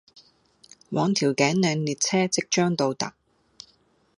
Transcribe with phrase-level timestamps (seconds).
[0.89, 3.13] 往調景嶺列車即將到達